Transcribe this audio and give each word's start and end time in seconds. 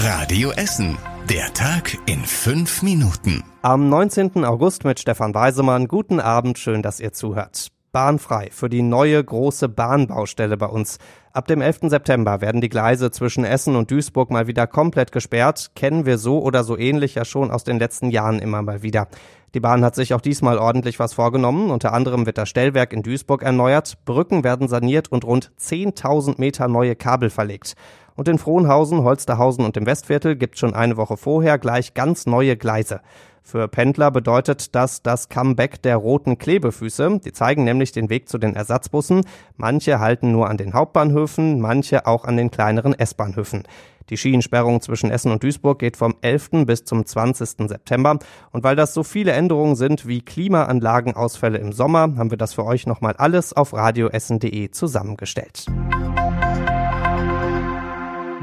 Radio 0.00 0.52
Essen. 0.52 0.96
Der 1.28 1.52
Tag 1.54 1.98
in 2.06 2.20
fünf 2.20 2.82
Minuten. 2.82 3.42
Am 3.62 3.88
19. 3.88 4.44
August 4.44 4.84
mit 4.84 5.00
Stefan 5.00 5.34
Weisemann. 5.34 5.88
Guten 5.88 6.20
Abend, 6.20 6.56
schön, 6.56 6.82
dass 6.82 7.00
ihr 7.00 7.12
zuhört. 7.12 7.72
Bahnfrei 7.90 8.50
für 8.52 8.68
die 8.68 8.82
neue 8.82 9.22
große 9.22 9.68
Bahnbaustelle 9.68 10.56
bei 10.56 10.66
uns. 10.66 10.98
Ab 11.32 11.48
dem 11.48 11.60
11. 11.60 11.80
September 11.88 12.40
werden 12.40 12.60
die 12.60 12.68
Gleise 12.68 13.10
zwischen 13.10 13.44
Essen 13.44 13.74
und 13.74 13.90
Duisburg 13.90 14.30
mal 14.30 14.46
wieder 14.46 14.68
komplett 14.68 15.10
gesperrt. 15.10 15.72
Kennen 15.74 16.06
wir 16.06 16.16
so 16.16 16.40
oder 16.42 16.62
so 16.62 16.78
ähnlich 16.78 17.16
ja 17.16 17.24
schon 17.24 17.50
aus 17.50 17.64
den 17.64 17.80
letzten 17.80 18.10
Jahren 18.10 18.38
immer 18.38 18.62
mal 18.62 18.84
wieder. 18.84 19.08
Die 19.54 19.60
Bahn 19.60 19.84
hat 19.84 19.96
sich 19.96 20.14
auch 20.14 20.20
diesmal 20.20 20.58
ordentlich 20.58 21.00
was 21.00 21.14
vorgenommen. 21.14 21.72
Unter 21.72 21.92
anderem 21.92 22.24
wird 22.24 22.38
das 22.38 22.48
Stellwerk 22.48 22.92
in 22.92 23.02
Duisburg 23.02 23.42
erneuert, 23.42 24.04
Brücken 24.04 24.44
werden 24.44 24.68
saniert 24.68 25.10
und 25.10 25.24
rund 25.24 25.50
10.000 25.58 26.34
Meter 26.38 26.68
neue 26.68 26.94
Kabel 26.94 27.30
verlegt. 27.30 27.74
Und 28.18 28.26
in 28.26 28.38
Frohnhausen, 28.38 29.04
Holsterhausen 29.04 29.64
und 29.64 29.76
im 29.76 29.86
Westviertel 29.86 30.34
gibt 30.34 30.58
schon 30.58 30.74
eine 30.74 30.96
Woche 30.96 31.16
vorher 31.16 31.56
gleich 31.56 31.94
ganz 31.94 32.26
neue 32.26 32.56
Gleise. 32.56 33.00
Für 33.44 33.68
Pendler 33.68 34.10
bedeutet 34.10 34.74
das 34.74 35.02
das 35.02 35.28
Comeback 35.28 35.82
der 35.82 35.98
roten 35.98 36.36
Klebefüße. 36.36 37.20
Die 37.24 37.30
zeigen 37.30 37.62
nämlich 37.62 37.92
den 37.92 38.10
Weg 38.10 38.28
zu 38.28 38.38
den 38.38 38.56
Ersatzbussen. 38.56 39.24
Manche 39.56 40.00
halten 40.00 40.32
nur 40.32 40.50
an 40.50 40.56
den 40.56 40.74
Hauptbahnhöfen, 40.74 41.60
manche 41.60 42.08
auch 42.08 42.24
an 42.24 42.36
den 42.36 42.50
kleineren 42.50 42.92
S-Bahnhöfen. 42.92 43.62
Die 44.10 44.16
Schienensperrung 44.16 44.80
zwischen 44.80 45.12
Essen 45.12 45.30
und 45.30 45.44
Duisburg 45.44 45.78
geht 45.78 45.96
vom 45.96 46.16
11. 46.20 46.66
bis 46.66 46.82
zum 46.82 47.06
20. 47.06 47.68
September. 47.68 48.18
Und 48.50 48.64
weil 48.64 48.74
das 48.74 48.94
so 48.94 49.04
viele 49.04 49.30
Änderungen 49.30 49.76
sind 49.76 50.08
wie 50.08 50.22
Klimaanlagenausfälle 50.22 51.58
im 51.58 51.72
Sommer, 51.72 52.16
haben 52.16 52.32
wir 52.32 52.38
das 52.38 52.52
für 52.52 52.64
euch 52.64 52.84
nochmal 52.88 53.14
alles 53.16 53.52
auf 53.52 53.74
radioessen.de 53.74 54.72
zusammengestellt. 54.72 55.66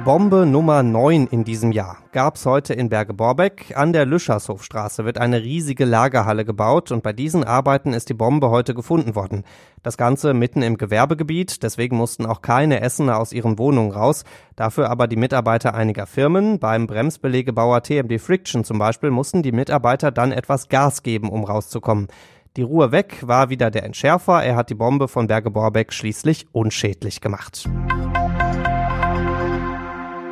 Bombe 0.06 0.46
Nummer 0.46 0.84
9 0.84 1.26
in 1.32 1.44
diesem 1.46 1.72
Jahr 1.72 1.98
gab's 2.12 2.46
heute 2.46 2.76
in 2.76 2.90
Berge-Borbeck. 2.90 3.74
An 3.76 3.92
der 3.92 4.06
Lüschershofstraße 4.06 5.04
wird 5.04 5.18
eine 5.18 5.42
riesige 5.42 5.84
Lagerhalle 5.84 6.46
gebaut 6.46 6.92
und 6.92 7.02
bei 7.02 7.12
diesen 7.12 7.44
Arbeiten 7.44 7.92
ist 7.92 8.10
die 8.10 8.14
Bombe 8.14 8.52
heute 8.52 8.76
gefunden 8.76 9.16
worden. 9.16 9.44
Das 9.82 9.98
Ganze 9.98 10.36
mitten 10.36 10.62
im 10.62 10.78
Gewerbegebiet, 10.78 11.64
deswegen 11.64 11.98
mussten 11.98 12.28
auch 12.28 12.44
keine 12.44 12.82
Essener 12.82 13.18
aus 13.18 13.34
ihren 13.34 13.58
Wohnungen 13.58 13.94
raus. 13.94 14.26
Dafür 14.56 14.92
aber 14.92 15.08
die 15.08 15.16
Mitarbeiter 15.16 15.74
einiger 15.74 16.06
Firmen. 16.06 16.60
Beim 16.60 16.86
Bremsbelegebauer 16.86 17.82
TMD 17.82 18.22
Friction 18.22 18.64
zum 18.64 18.78
Beispiel 18.78 19.10
mussten 19.10 19.42
die 19.42 19.54
Mitarbeiter 19.54 20.12
dann 20.12 20.32
etwas 20.32 20.70
Gas 20.70 21.02
geben, 21.02 21.30
um 21.30 21.46
rauszukommen. 21.46 22.10
Die 22.58 22.62
Ruhe 22.62 22.92
weg 22.92 23.24
war 23.24 23.50
wieder 23.50 23.72
der 23.72 23.84
Entschärfer. 23.84 24.44
Er 24.44 24.56
hat 24.56 24.70
die 24.70 24.76
Bombe 24.76 25.08
von 25.08 25.26
Berge-Borbeck 25.26 25.92
schließlich 25.92 26.46
unschädlich 26.52 27.22
gemacht. 27.22 27.68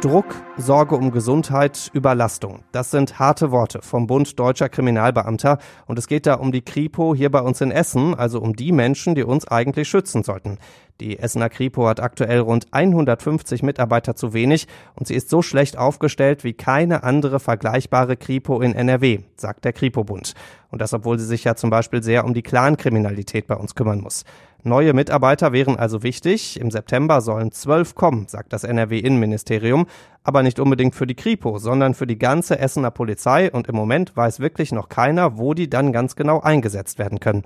Druck, 0.04 0.36
Sorge 0.58 0.98
um 0.98 1.12
Gesundheit, 1.12 1.90
Überlastung. 1.94 2.66
Das 2.74 2.92
sind 2.92 3.20
harte 3.20 3.52
Worte 3.52 3.82
vom 3.82 4.06
Bund 4.06 4.38
Deutscher 4.38 4.68
Kriminalbeamter 4.68 5.60
und 5.86 5.98
es 5.98 6.08
geht 6.08 6.26
da 6.26 6.34
um 6.34 6.52
die 6.52 6.62
Kripo 6.62 7.16
hier 7.16 7.32
bei 7.32 7.40
uns 7.40 7.62
in 7.62 7.72
Essen, 7.72 8.14
also 8.14 8.42
um 8.42 8.54
die 8.54 8.74
Menschen, 8.74 9.16
die 9.16 9.24
uns 9.24 9.48
eigentlich 9.48 9.88
schützen 9.88 10.24
sollten. 10.24 10.58
Die 11.00 11.18
Essener 11.20 11.48
Kripo 11.48 11.88
hat 11.88 12.02
aktuell 12.02 12.40
rund 12.40 12.68
150 12.72 13.64
Mitarbeiter 13.64 14.14
zu 14.14 14.34
wenig 14.34 14.68
und 14.96 15.08
sie 15.08 15.16
ist 15.16 15.30
so 15.30 15.42
schlecht 15.42 15.78
aufgestellt 15.78 16.44
wie 16.44 16.54
keine 16.54 17.04
andere 17.04 17.40
vergleichbare 17.40 18.18
Kripo 18.18 18.60
in 18.60 18.76
NRW, 18.76 19.22
sagt 19.38 19.64
der 19.64 19.72
Kripo-Bund. 19.72 20.34
Und 20.70 20.82
das, 20.82 20.94
obwohl 20.94 21.18
sie 21.18 21.26
sich 21.26 21.46
ja 21.46 21.56
zum 21.56 21.70
Beispiel 21.70 22.04
sehr 22.04 22.26
um 22.26 22.34
die 22.34 22.42
Clankriminalität 22.42 23.48
bei 23.48 23.56
uns 23.56 23.74
kümmern 23.74 24.02
muss. 24.02 24.26
Neue 24.66 24.94
Mitarbeiter 24.94 25.52
wären 25.52 25.76
also 25.76 26.04
wichtig. 26.04 26.58
Im 26.58 26.72
September 26.72 27.20
sollen 27.20 27.52
zwölf 27.52 27.96
kommen, 27.96 28.28
sagt 28.30 28.54
das 28.54 28.64
NRW-Innenministerium. 28.64 29.88
Aber 30.24 30.42
nicht 30.42 30.58
unbedingt 30.58 30.96
für 30.96 31.06
die 31.06 31.16
Kripo, 31.16 31.58
sondern 31.58 31.94
für 31.94 32.08
die 32.08 32.18
ganze 32.18 32.60
Essener 32.60 32.90
Polizei. 32.90 33.52
Und 33.52 33.68
im 33.68 33.76
Moment 33.76 34.16
weiß 34.16 34.40
wirklich 34.40 34.72
noch 34.72 34.88
keiner, 34.88 35.38
wo 35.38 35.54
die 35.54 35.70
dann 35.70 35.92
ganz 35.92 36.16
genau 36.16 36.40
eingesetzt 36.40 36.98
werden 36.98 37.20
können. 37.20 37.44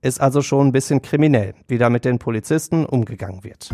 Ist 0.00 0.20
also 0.20 0.42
schon 0.42 0.68
ein 0.68 0.72
bisschen 0.72 1.02
kriminell, 1.02 1.54
wie 1.66 1.76
da 1.76 1.90
mit 1.90 2.04
den 2.04 2.20
Polizisten 2.20 2.86
umgegangen 2.86 3.42
wird. 3.42 3.70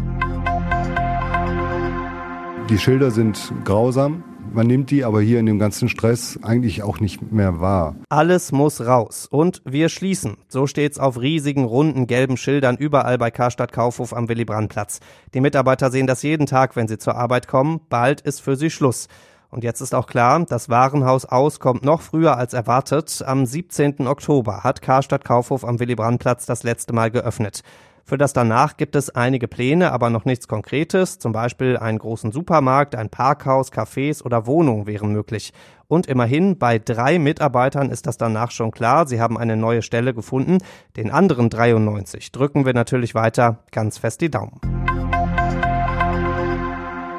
Die 2.71 2.79
Schilder 2.79 3.11
sind 3.11 3.53
grausam. 3.65 4.25
Man 4.57 4.69
nimmt 4.69 4.91
die 4.91 5.05
aber 5.05 5.21
hier 5.21 5.39
in 5.39 5.45
dem 5.45 5.59
ganzen 5.59 5.91
Stress 5.91 6.39
eigentlich 6.41 6.83
auch 6.83 6.99
nicht 6.99 7.31
mehr 7.31 7.61
wahr. 7.61 7.95
Alles 8.09 8.53
muss 8.53 8.81
raus. 8.81 9.29
Und 9.31 9.61
wir 9.67 9.91
schließen. 9.91 10.39
So 10.49 10.67
steht's 10.67 10.99
auf 10.99 11.21
riesigen, 11.21 11.65
runden, 11.65 12.07
gelben 12.07 12.39
Schildern 12.39 12.79
überall 12.79 13.19
bei 13.19 13.31
Karstadt 13.31 13.71
Kaufhof 13.71 14.15
am 14.15 14.31
Willy-Brandt-Platz. 14.31 15.01
Die 15.35 15.43
Mitarbeiter 15.43 15.91
sehen 15.91 16.07
das 16.07 16.23
jeden 16.23 16.47
Tag, 16.47 16.75
wenn 16.75 16.89
sie 16.89 16.97
zur 16.97 17.17
Arbeit 17.17 17.49
kommen. 17.49 17.83
Bald 17.91 18.23
ist 18.23 18.41
für 18.41 18.57
sie 18.57 18.71
Schluss. 18.71 19.09
Und 19.51 19.63
jetzt 19.63 19.83
ist 19.83 19.95
auch 19.95 20.07
klar, 20.07 20.43
das 20.49 20.71
Warenhaus 20.71 21.27
aus 21.27 21.61
kommt 21.61 21.85
noch 21.85 22.01
früher 22.01 22.39
als 22.39 22.55
erwartet. 22.55 23.23
Am 23.27 23.45
17. 23.45 24.07
Oktober 24.07 24.65
hat 24.65 24.81
Karstadt 24.81 25.27
Kaufhof 25.27 25.67
am 25.67 25.81
Willy-Brandt-Platz 25.81 26.47
das 26.47 26.63
letzte 26.63 26.95
Mal 26.95 27.11
geöffnet. 27.11 27.63
Für 28.09 28.17
das 28.17 28.33
danach 28.33 28.77
gibt 28.77 28.95
es 28.95 29.11
einige 29.11 29.49
Pläne, 29.49 29.91
aber 29.91 30.11
noch 30.11 30.25
nichts 30.25 30.47
Konkretes. 30.47 31.19
Zum 31.19 31.33
Beispiel 31.33 31.77
einen 31.77 31.99
großen 31.99 32.31
Supermarkt, 32.31 32.95
ein 32.95 33.11
Parkhaus, 33.11 33.73
Cafés 33.73 34.23
oder 34.23 34.47
Wohnungen 34.47 34.87
wären 34.87 35.13
möglich. 35.13 35.53
Und 35.89 36.07
immerhin, 36.07 36.57
bei 36.57 36.79
drei 36.79 37.19
Mitarbeitern 37.19 37.91
ist 37.91 38.07
das 38.07 38.17
danach 38.17 38.53
schon 38.53 38.71
klar. 38.71 39.09
Sie 39.09 39.21
haben 39.21 39.37
eine 39.37 39.57
neue 39.57 39.83
Stelle 39.83 40.15
gefunden. 40.15 40.59
Den 40.97 41.11
anderen 41.11 41.51
93 41.51 42.31
drücken 42.31 42.65
wir 42.65 42.75
natürlich 42.75 43.17
weiter 43.17 43.65
ganz 43.73 43.99
fest 43.99 44.21
die 44.21 44.31
Daumen. 44.31 44.61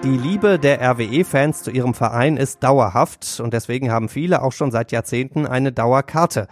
Die 0.06 0.18
Liebe 0.18 0.58
der 0.58 0.80
RWE-Fans 0.82 1.64
zu 1.64 1.72
ihrem 1.72 1.96
Verein 1.96 2.38
ist 2.38 2.64
dauerhaft 2.64 3.42
und 3.44 3.54
deswegen 3.54 3.92
haben 3.92 4.08
viele 4.08 4.42
auch 4.42 4.54
schon 4.54 4.72
seit 4.72 4.94
Jahrzehnten 4.94 5.48
eine 5.48 5.74
Dauerkarte. 5.74 6.48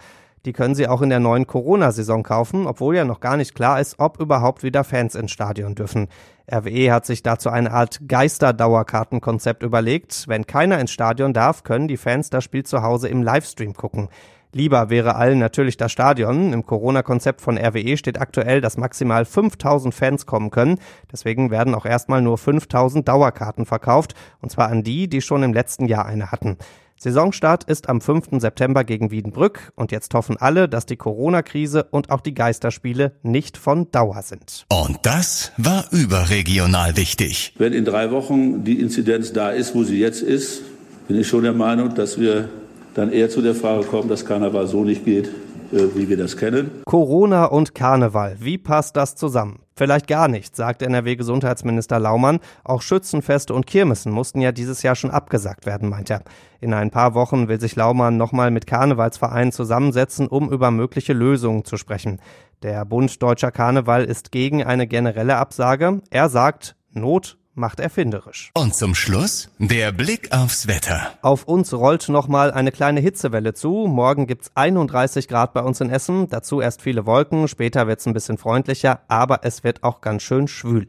Die 0.46 0.52
können 0.52 0.76
Sie 0.76 0.86
auch 0.86 1.02
in 1.02 1.10
der 1.10 1.18
neuen 1.18 1.48
Corona-Saison 1.48 2.22
kaufen, 2.22 2.68
obwohl 2.68 2.94
ja 2.94 3.04
noch 3.04 3.18
gar 3.18 3.36
nicht 3.36 3.56
klar 3.56 3.80
ist, 3.80 3.96
ob 3.98 4.20
überhaupt 4.20 4.62
wieder 4.62 4.84
Fans 4.84 5.16
ins 5.16 5.32
Stadion 5.32 5.74
dürfen. 5.74 6.06
RWE 6.48 6.92
hat 6.92 7.04
sich 7.04 7.24
dazu 7.24 7.50
eine 7.50 7.72
Art 7.72 7.98
Geister-Dauerkartenkonzept 8.06 9.64
überlegt. 9.64 10.28
Wenn 10.28 10.46
keiner 10.46 10.78
ins 10.78 10.92
Stadion 10.92 11.32
darf, 11.32 11.64
können 11.64 11.88
die 11.88 11.96
Fans 11.96 12.30
das 12.30 12.44
Spiel 12.44 12.62
zu 12.62 12.82
Hause 12.82 13.08
im 13.08 13.24
Livestream 13.24 13.74
gucken. 13.74 14.08
Lieber 14.52 14.88
wäre 14.88 15.16
allen 15.16 15.40
natürlich 15.40 15.76
das 15.78 15.90
Stadion. 15.90 16.52
Im 16.52 16.64
Corona-Konzept 16.64 17.40
von 17.40 17.58
RWE 17.58 17.96
steht 17.96 18.20
aktuell, 18.20 18.60
dass 18.60 18.76
maximal 18.76 19.24
5000 19.24 19.92
Fans 19.92 20.26
kommen 20.26 20.52
können. 20.52 20.78
Deswegen 21.10 21.50
werden 21.50 21.74
auch 21.74 21.86
erstmal 21.86 22.22
nur 22.22 22.38
5000 22.38 23.08
Dauerkarten 23.08 23.66
verkauft, 23.66 24.14
und 24.40 24.52
zwar 24.52 24.68
an 24.68 24.84
die, 24.84 25.08
die 25.08 25.22
schon 25.22 25.42
im 25.42 25.52
letzten 25.52 25.86
Jahr 25.86 26.06
eine 26.06 26.30
hatten. 26.30 26.56
Saisonstart 26.98 27.64
ist 27.64 27.88
am 27.88 28.00
5. 28.00 28.40
September 28.40 28.82
gegen 28.82 29.10
Wiedenbrück 29.10 29.72
und 29.74 29.92
jetzt 29.92 30.14
hoffen 30.14 30.36
alle, 30.38 30.68
dass 30.68 30.86
die 30.86 30.96
Corona-Krise 30.96 31.86
und 31.90 32.10
auch 32.10 32.22
die 32.22 32.32
Geisterspiele 32.32 33.12
nicht 33.22 33.58
von 33.58 33.90
Dauer 33.90 34.22
sind. 34.22 34.64
Und 34.70 34.98
das 35.02 35.52
war 35.58 35.84
überregional 35.90 36.96
wichtig. 36.96 37.52
Wenn 37.58 37.74
in 37.74 37.84
drei 37.84 38.10
Wochen 38.10 38.64
die 38.64 38.80
Inzidenz 38.80 39.32
da 39.32 39.50
ist, 39.50 39.74
wo 39.74 39.84
sie 39.84 39.98
jetzt 39.98 40.22
ist, 40.22 40.62
bin 41.06 41.20
ich 41.20 41.28
schon 41.28 41.42
der 41.42 41.52
Meinung, 41.52 41.94
dass 41.94 42.18
wir 42.18 42.48
dann 42.94 43.12
eher 43.12 43.28
zu 43.28 43.42
der 43.42 43.54
Frage 43.54 43.84
kommen, 43.84 44.08
dass 44.08 44.24
Karneval 44.24 44.66
so 44.66 44.82
nicht 44.82 45.04
geht, 45.04 45.30
wie 45.70 46.08
wir 46.08 46.16
das 46.16 46.36
kennen. 46.36 46.82
Corona 46.84 47.46
und 47.46 47.74
Karneval, 47.74 48.36
wie 48.40 48.58
passt 48.58 48.96
das 48.96 49.16
zusammen? 49.16 49.60
Vielleicht 49.78 50.06
gar 50.06 50.26
nicht, 50.26 50.56
sagt 50.56 50.80
NRW-Gesundheitsminister 50.80 51.98
Laumann. 51.98 52.40
Auch 52.64 52.80
Schützenfeste 52.80 53.52
und 53.52 53.66
Kirmessen 53.66 54.10
mussten 54.10 54.40
ja 54.40 54.50
dieses 54.50 54.82
Jahr 54.82 54.94
schon 54.94 55.10
abgesagt 55.10 55.66
werden, 55.66 55.90
meint 55.90 56.08
er. 56.08 56.22
In 56.60 56.72
ein 56.72 56.90
paar 56.90 57.12
Wochen 57.14 57.48
will 57.48 57.60
sich 57.60 57.76
Laumann 57.76 58.16
nochmal 58.16 58.50
mit 58.50 58.66
Karnevalsvereinen 58.66 59.52
zusammensetzen, 59.52 60.28
um 60.28 60.50
über 60.50 60.70
mögliche 60.70 61.12
Lösungen 61.12 61.64
zu 61.66 61.76
sprechen. 61.76 62.20
Der 62.62 62.86
Bund 62.86 63.22
Deutscher 63.22 63.50
Karneval 63.50 64.04
ist 64.04 64.32
gegen 64.32 64.64
eine 64.64 64.86
generelle 64.86 65.36
Absage. 65.36 66.00
Er 66.08 66.30
sagt, 66.30 66.74
Not 66.92 67.36
macht 67.56 67.80
erfinderisch. 67.80 68.50
Und 68.54 68.74
zum 68.74 68.94
Schluss 68.94 69.50
der 69.58 69.92
Blick 69.92 70.32
aufs 70.32 70.66
Wetter. 70.66 71.14
Auf 71.22 71.44
uns 71.44 71.72
rollt 71.72 72.08
nochmal 72.08 72.52
eine 72.52 72.72
kleine 72.72 73.00
Hitzewelle 73.00 73.54
zu. 73.54 73.86
Morgen 73.88 74.26
gibt's 74.26 74.50
31 74.54 75.28
Grad 75.28 75.52
bei 75.54 75.62
uns 75.62 75.80
in 75.80 75.90
Essen. 75.90 76.28
Dazu 76.28 76.60
erst 76.60 76.82
viele 76.82 77.06
Wolken. 77.06 77.48
Später 77.48 77.86
wird's 77.86 78.06
ein 78.06 78.14
bisschen 78.14 78.38
freundlicher, 78.38 79.00
aber 79.08 79.40
es 79.42 79.64
wird 79.64 79.82
auch 79.82 80.00
ganz 80.00 80.22
schön 80.22 80.48
schwül. 80.48 80.88